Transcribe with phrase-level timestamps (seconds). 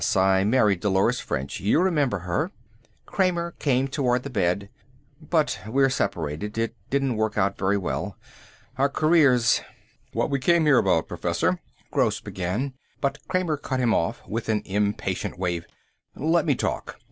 [0.15, 1.59] I married Dolores French.
[1.59, 2.49] You remember her."
[3.05, 4.67] Kramer came toward the bed.
[5.21, 6.57] "But we're separated.
[6.57, 8.17] It didn't work out very well.
[8.79, 9.61] Our careers"
[10.13, 11.59] "What we came here about, Professor,"
[11.91, 15.67] Gross began, but Kramer cut him off with an impatient wave.
[16.15, 16.99] "Let me talk.